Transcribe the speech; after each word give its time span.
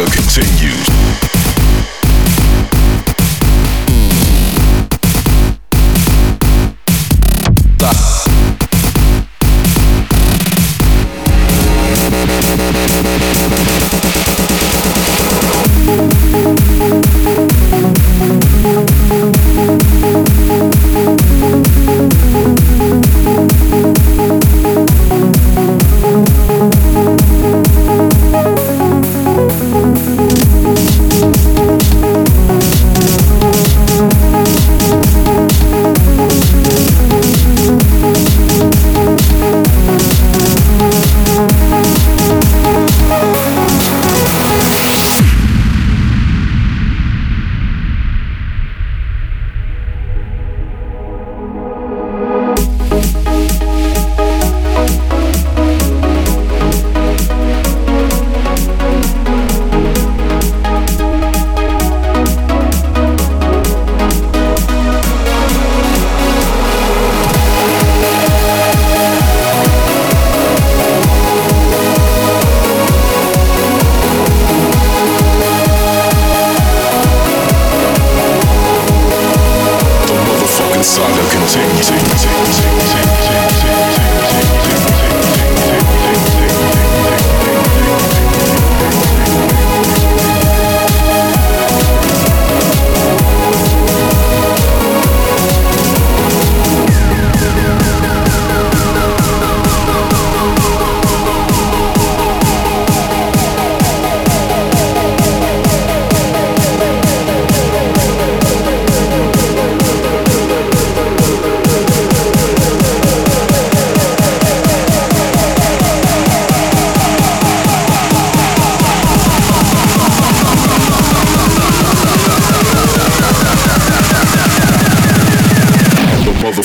saga 0.00 0.10
continues. 0.16 1.29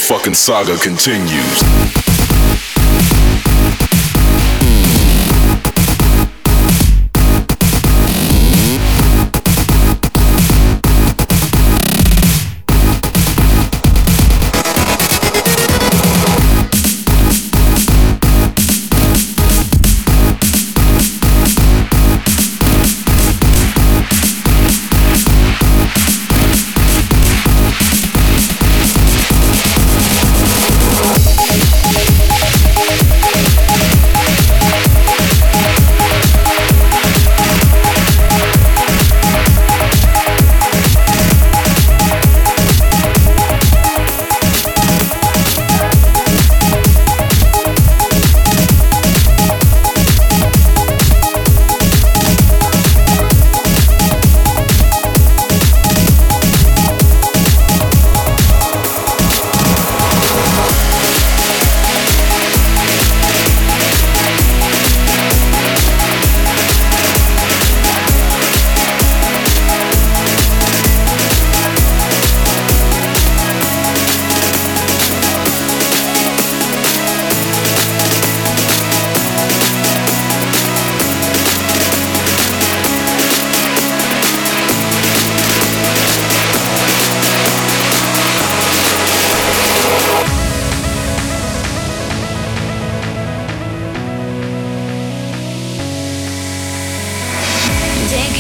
Motherfucking 0.06 0.36
saga 0.36 0.78
continues. 0.78 1.95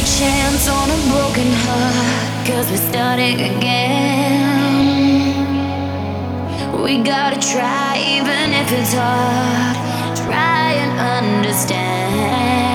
chance 0.05 0.69
on 0.69 0.87
a 0.91 0.97
broken 1.09 1.51
heart, 1.65 2.47
cause 2.47 2.69
we're 2.69 2.77
starting 2.77 3.41
again. 3.41 4.45
We 6.83 7.01
gotta 7.01 7.39
try, 7.39 7.97
even 8.05 8.53
if 8.53 8.71
it's 8.71 8.93
hard, 8.93 9.75
try 10.15 10.73
and 10.73 11.25
understand. 11.25 12.74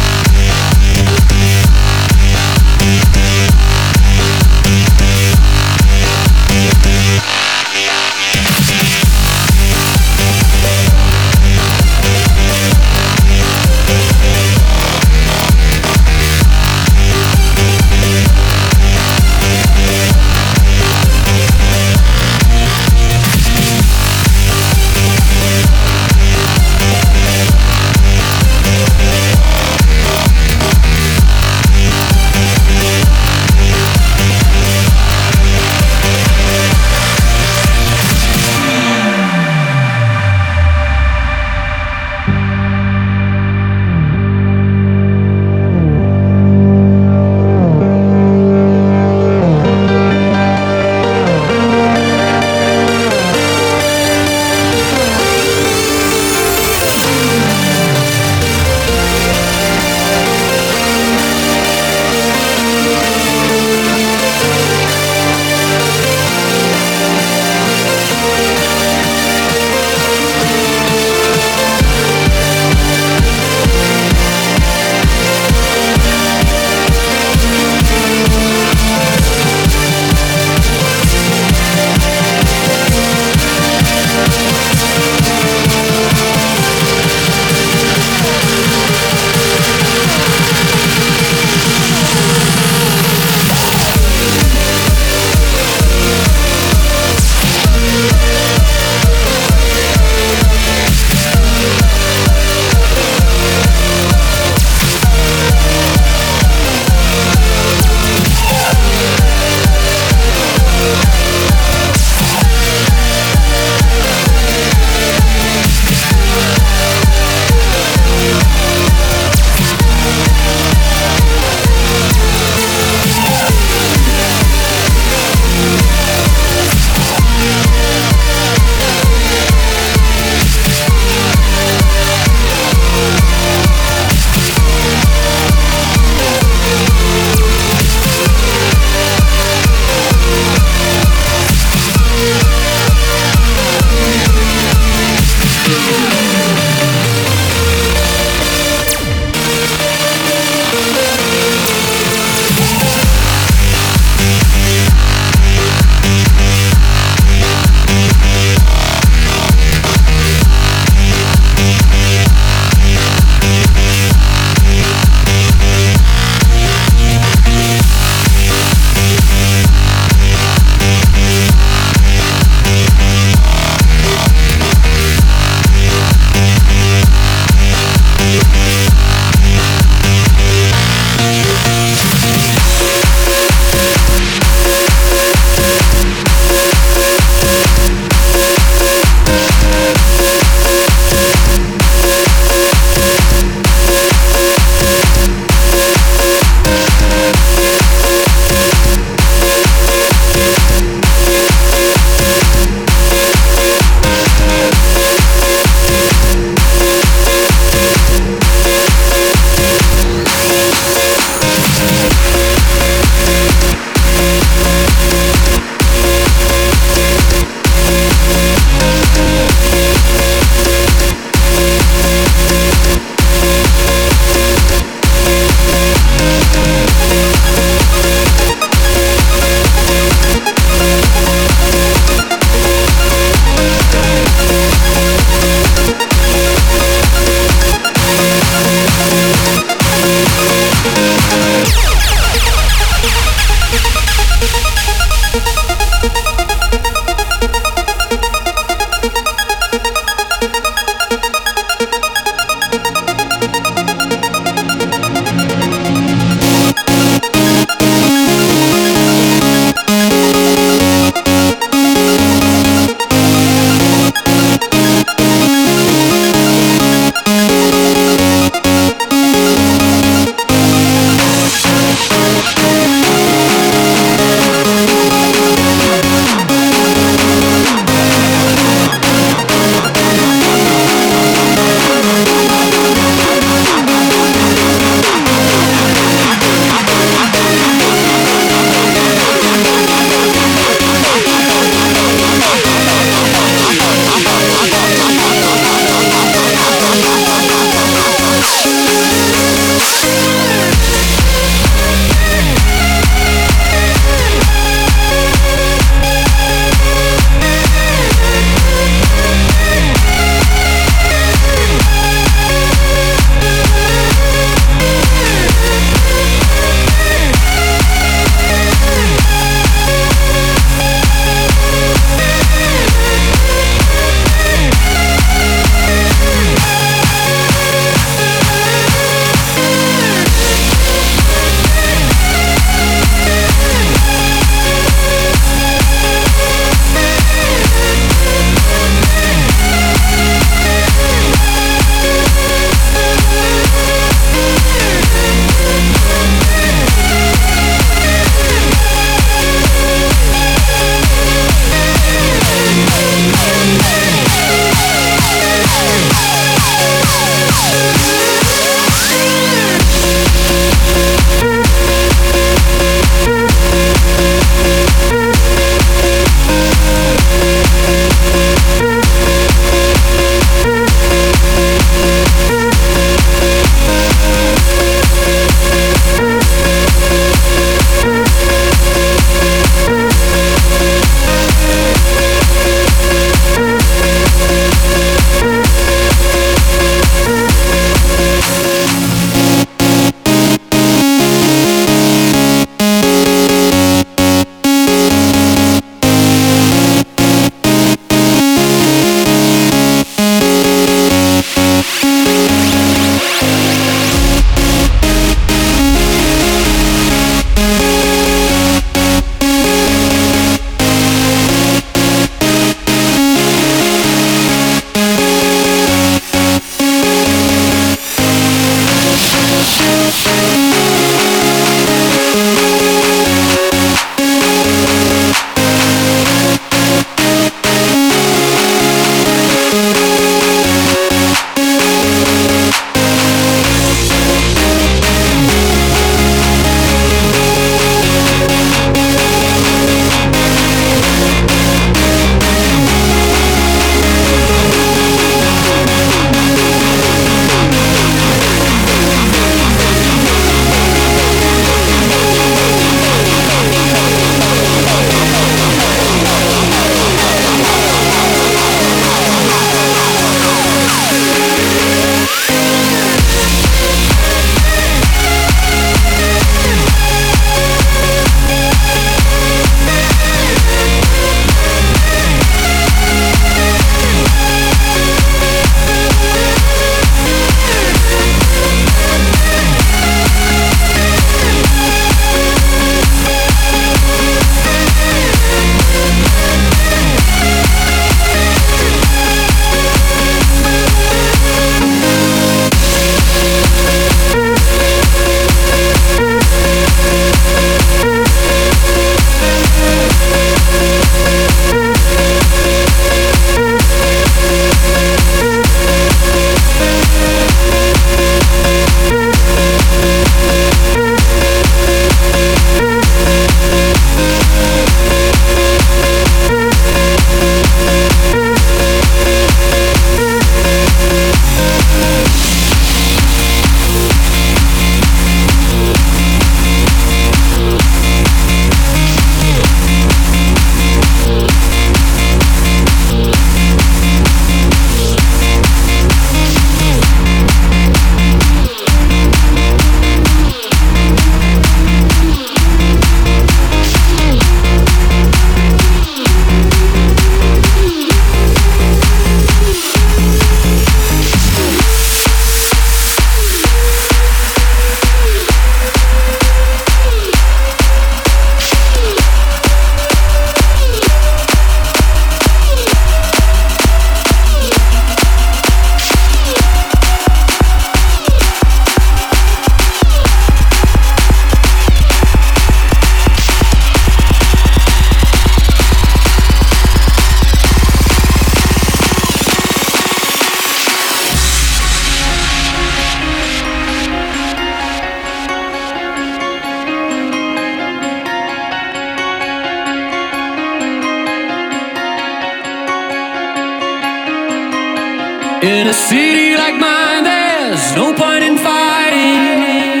In 595.68 595.86
a 595.86 595.92
city 595.92 596.56
like 596.56 596.76
mine, 596.80 597.24
there's 597.24 597.94
no 597.94 598.14
point 598.14 598.42
in 598.42 598.56
fighting. 598.56 600.00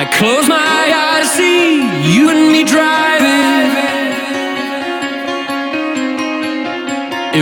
I 0.00 0.04
close 0.18 0.46
my 0.46 0.82
eyes, 1.04 1.28
see 1.32 1.82
you 2.14 2.30
and 2.30 2.52
me 2.52 2.62
driving. 2.62 3.70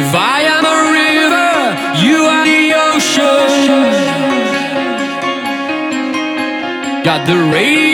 If 0.00 0.08
I 0.14 0.38
am 0.56 0.64
a 0.76 0.78
river, 1.02 1.52
you 2.04 2.16
are 2.34 2.46
the 2.54 2.64
ocean. 2.88 3.82
Got 7.04 7.26
the 7.26 7.36
radio 7.52 7.85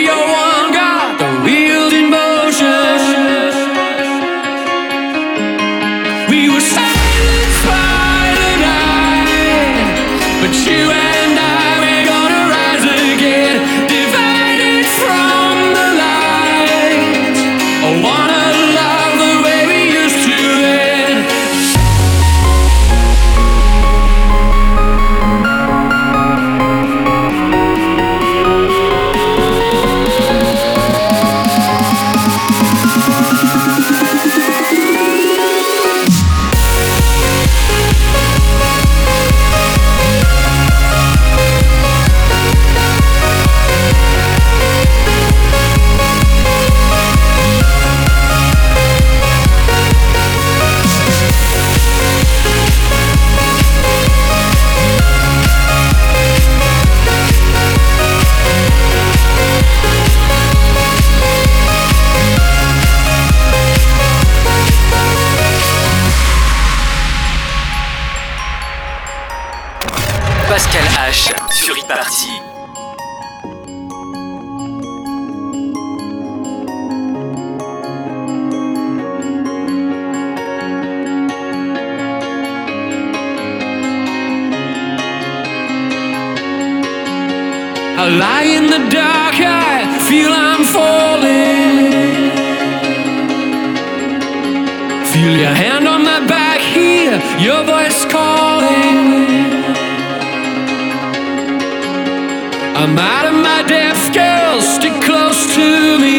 Pascal 70.52 70.84
H 71.10 71.32
sur 71.50 71.74
e-party. 71.78 72.28
I 87.96 88.08
lie 88.18 88.42
in 88.44 88.66
the 88.66 88.90
dark, 88.90 89.40
I 89.40 89.86
feel 90.06 90.30
I'm 90.30 90.64
falling. 90.64 92.02
Feel 95.06 95.34
your 95.34 95.54
hand 95.54 95.88
on 95.88 96.02
my 96.04 96.20
back, 96.26 96.60
hear 96.60 97.18
your 97.40 97.64
voice 97.64 98.04
I'm 102.82 102.98
out 102.98 103.26
of 103.26 103.34
my 103.34 103.62
depth, 103.62 104.12
girl, 104.12 104.60
stick 104.60 104.92
close 105.04 105.54
to 105.54 105.98
me. 106.02 106.18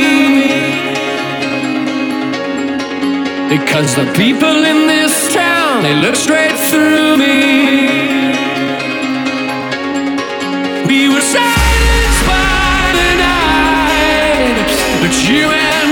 Because 3.49 3.93
the 3.97 4.05
people 4.15 4.63
in 4.63 4.87
this 4.87 5.33
town, 5.33 5.83
they 5.83 5.93
look 5.93 6.15
straight 6.15 6.55
through 6.71 7.17
me. 7.17 8.07
We 10.87 11.09
were 11.13 11.25
silenced 11.35 12.23
by 12.31 12.79
the 12.99 13.11
night, 13.27 14.71
but 15.01 15.13
you 15.27 15.51
and 15.51 15.82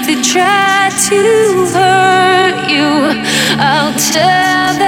if 0.00 0.06
they 0.06 0.22
try 0.22 0.90
to 1.08 1.66
hurt 1.74 2.70
you, 2.70 2.88
I'll 3.58 3.92
tear 3.98 4.78
them 4.78 4.87